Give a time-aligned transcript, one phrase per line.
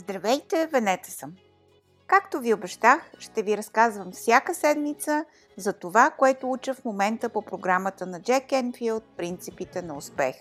[0.00, 1.36] Здравейте, Венета съм!
[2.06, 5.24] Както ви обещах, ще ви разказвам всяка седмица
[5.56, 10.36] за това, което уча в момента по програмата на Джек Енфилд «Принципите на успех».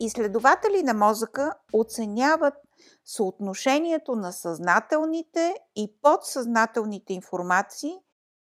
[0.00, 2.54] Изследователи на мозъка оценяват
[3.04, 7.94] съотношението на съзнателните и подсъзнателните информации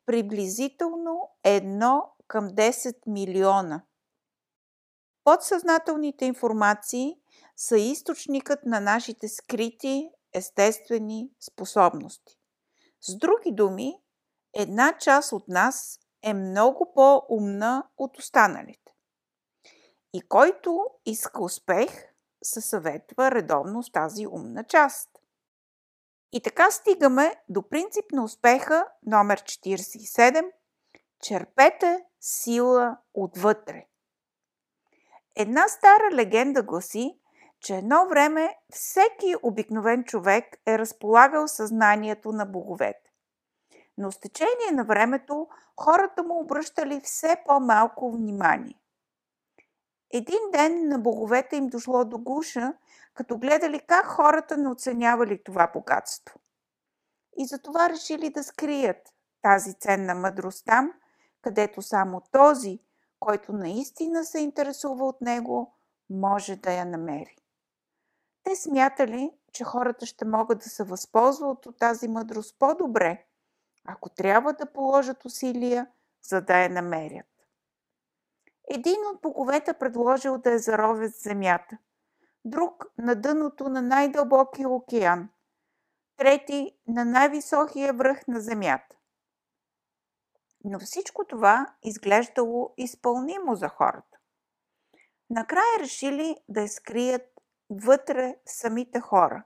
[0.06, 3.82] приблизително 1 към 10 милиона.
[5.24, 7.16] Подсъзнателните информации
[7.56, 12.38] са източникът на нашите скрити естествени способности.
[13.00, 13.94] С други думи,
[14.54, 18.92] една част от нас е много по-умна от останалите.
[20.12, 21.90] И който иска успех,
[22.42, 25.10] се съветва редовно с тази умна част.
[26.32, 30.50] И така стигаме до принцип на успеха номер 47
[31.22, 33.86] Черпете сила отвътре.
[35.36, 37.20] Една стара легенда гласи,
[37.60, 43.12] че едно време всеки обикновен човек е разполагал съзнанието на боговете.
[43.98, 45.48] Но с течение на времето
[45.80, 48.80] хората му обръщали все по-малко внимание.
[50.12, 52.74] Един ден на боговете им дошло до гуша,
[53.14, 56.40] като гледали как хората не оценявали това богатство.
[57.36, 60.92] И затова решили да скрият тази ценна мъдрост там,
[61.42, 62.80] където само този,
[63.20, 65.74] който наистина се интересува от него,
[66.10, 67.36] може да я намери.
[68.46, 73.26] Те смятали, че хората ще могат да се възползват от тази мъдрост по-добре,
[73.84, 75.86] ако трябва да положат усилия,
[76.22, 77.26] за да я намерят.
[78.70, 81.78] Един от боговете предложил да я заровят в земята,
[82.44, 85.28] друг на дъното на най-дълбокия океан,
[86.16, 88.96] трети на най-високия връх на земята.
[90.64, 94.18] Но всичко това изглеждало изпълнимо за хората.
[95.30, 97.35] Накрая решили да я скрият
[97.70, 99.44] вътре самите хора,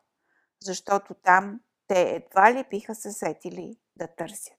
[0.63, 4.59] защото там те едва ли биха се сетили да търсят.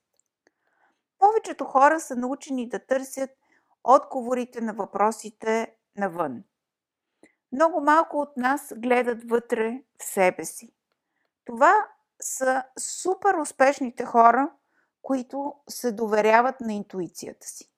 [1.19, 3.29] Повечето хора са научени да търсят
[3.83, 6.43] отговорите на въпросите навън.
[7.51, 10.73] Много малко от нас гледат вътре в себе си.
[11.45, 11.73] Това
[12.21, 14.51] са супер успешните хора,
[15.01, 17.71] които се доверяват на интуицията си.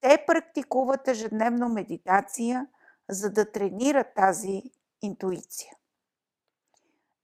[0.00, 2.66] Те практикуват ежедневно медитация,
[3.08, 4.62] за да тренират тази
[5.02, 5.72] интуиция.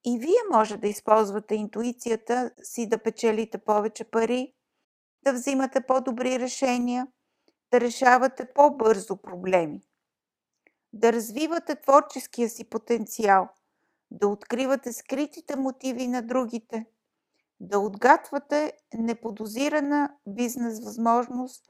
[0.04, 4.54] И вие може да използвате интуицията си да печелите повече пари,
[5.22, 7.06] да взимате по-добри решения,
[7.70, 9.82] да решавате по-бързо проблеми,
[10.92, 13.48] да развивате творческия си потенциал,
[14.10, 16.86] да откривате скритите мотиви на другите,
[17.60, 21.64] да отгатвате неподозирана бизнес възможност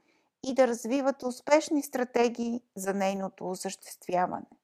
[0.47, 4.58] и да развивате успешни стратегии за нейното осъществяване.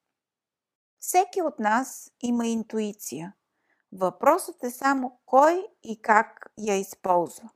[1.06, 3.34] Всеки от нас има интуиция.
[3.92, 7.50] Въпросът е само кой и как я използва.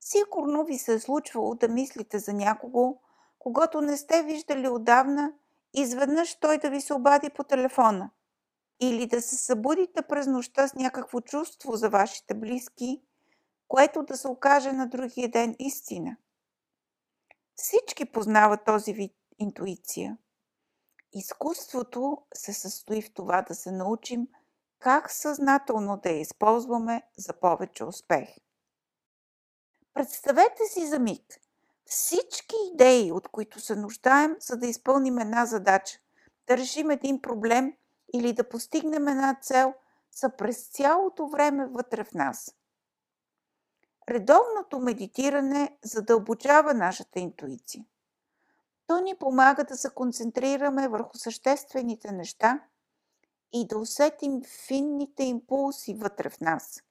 [0.00, 3.00] Сигурно ви се е случвало да мислите за някого,
[3.38, 5.32] когато не сте виждали отдавна,
[5.74, 8.10] изведнъж той да ви се обади по телефона.
[8.80, 13.02] Или да се събудите през нощта с някакво чувство за вашите близки,
[13.68, 16.16] което да се окаже на другия ден истина.
[17.54, 20.18] Всички познават този вид интуиция.
[21.14, 24.28] Изкуството се състои в това да се научим
[24.78, 28.28] как съзнателно да я използваме за повече успех.
[29.94, 31.40] Представете си за миг
[31.84, 35.98] всички идеи, от които се нуждаем, за да изпълним една задача,
[36.46, 37.72] да решим един проблем
[38.14, 39.74] или да постигнем една цел,
[40.10, 42.54] са през цялото време вътре в нас.
[44.08, 47.84] Редовното медитиране задълбочава нашата интуиция.
[48.86, 52.60] То ни помага да се концентрираме върху съществените неща
[53.52, 56.82] и да усетим финните импулси вътре в нас.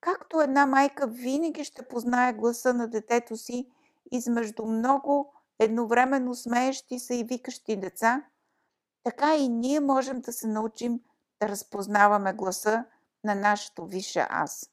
[0.00, 3.70] Както една майка винаги ще познае гласа на детето си
[4.12, 8.24] измежду много едновременно смеещи се и викащи деца,
[9.04, 11.00] така и ние можем да се научим
[11.40, 12.84] да разпознаваме гласа
[13.24, 14.70] на нашето висше аз.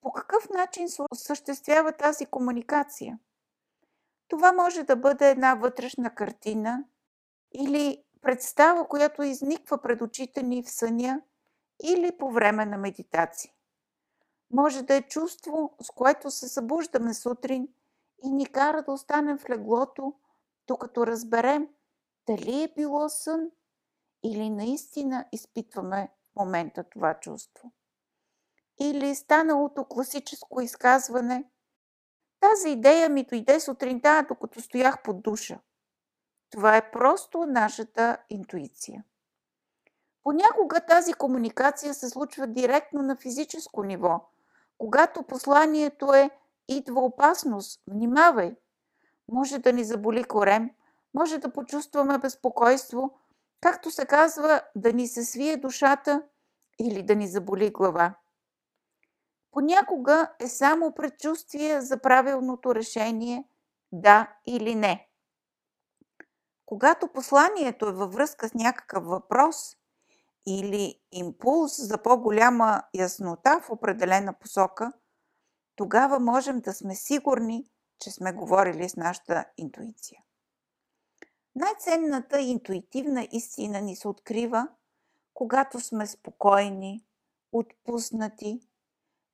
[0.00, 3.18] По какъв начин се осъществява тази комуникация?
[4.28, 6.84] Това може да бъде една вътрешна картина
[7.52, 11.22] или представа, която изниква пред очите ни в съня
[11.82, 13.52] или по време на медитация.
[14.50, 17.68] Може да е чувство, с което се събуждаме сутрин
[18.24, 20.14] и ни кара да останем в леглото,
[20.66, 21.68] докато разберем
[22.26, 23.50] дали е било сън
[24.22, 27.72] или наистина изпитваме в момента това чувство.
[28.80, 31.44] Или станалото класическо изказване–
[32.40, 35.58] тази идея ми дойде сутринта, докато стоях под душа.
[36.50, 39.04] Това е просто нашата интуиция.
[40.22, 44.28] Понякога тази комуникация се случва директно на физическо ниво,
[44.78, 46.30] когато посланието е
[46.68, 48.56] идва опасност, внимавай.
[49.28, 50.70] Може да ни заболи корем,
[51.14, 53.18] може да почувстваме безпокойство,
[53.60, 56.22] както се казва, да ни се свие душата
[56.78, 58.14] или да ни заболи глава.
[59.56, 63.44] Понякога е само предчувствие за правилното решение
[63.92, 65.08] да или не.
[66.66, 69.56] Когато посланието е във връзка с някакъв въпрос
[70.46, 74.92] или импулс за по-голяма яснота в определена посока,
[75.76, 80.22] тогава можем да сме сигурни, че сме говорили с нашата интуиция.
[81.54, 84.68] Най-ценната интуитивна истина ни се открива,
[85.34, 87.04] когато сме спокойни,
[87.52, 88.60] отпуснати,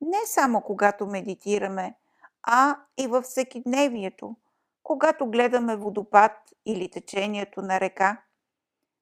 [0.03, 1.95] не само когато медитираме,
[2.43, 4.35] а и във всекидневието,
[4.83, 6.31] когато гледаме водопад
[6.65, 8.21] или течението на река,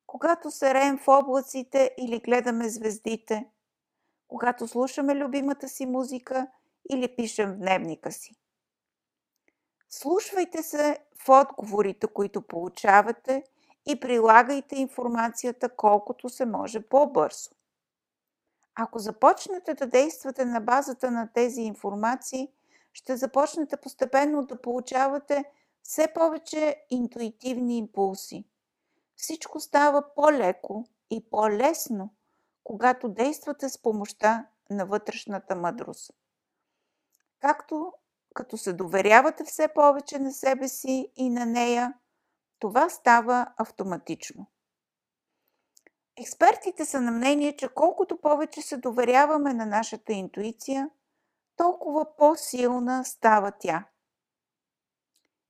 [0.08, 3.46] когато се реем в облаците или гледаме звездите,
[4.28, 6.48] когато слушаме любимата си музика
[6.90, 8.36] или пишем в дневника си.
[9.90, 13.44] Слушвайте се в отговорите, които получавате
[13.86, 17.50] и прилагайте информацията колкото се може по-бързо.
[18.76, 22.52] Ако започнете да действате на базата на тези информации,
[22.94, 25.44] ще започнете постепенно да получавате
[25.84, 28.46] все повече интуитивни импулси.
[29.16, 32.14] Всичко става по-леко и по-лесно,
[32.64, 36.14] когато действате с помощта на вътрешната мъдрост.
[37.40, 37.94] Както
[38.34, 41.94] като се доверявате все повече на себе си и на нея,
[42.60, 44.48] това става автоматично.
[46.22, 50.90] Експертите са на мнение, че колкото повече се доверяваме на нашата интуиция,
[51.56, 53.86] толкова по-силна става тя.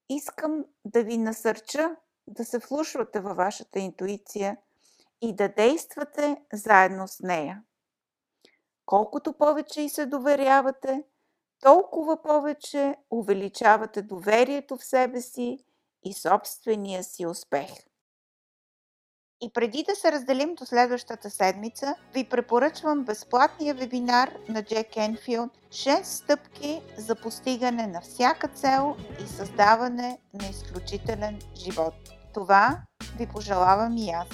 [0.10, 1.96] Искам да ви насърча
[2.28, 4.58] да се вслушвате във вашата интуиция
[5.22, 7.64] и да действате заедно с нея.
[8.86, 11.04] Колкото повече и се доверявате,
[11.60, 15.66] толкова повече увеличавате доверието в себе си
[16.04, 17.91] и собствения си успех.
[19.44, 25.52] И преди да се разделим до следващата седмица, ви препоръчвам безплатния вебинар на Джек Енфилд
[25.70, 31.94] 6 стъпки за постигане на всяка цел и създаване на изключителен живот.
[32.34, 32.82] Това
[33.18, 34.28] ви пожелавам и аз.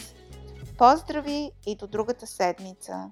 [0.77, 3.11] Поздрави и до другата седмица!